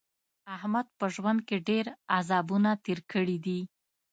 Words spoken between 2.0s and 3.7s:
عذابونه تېر کړي دي.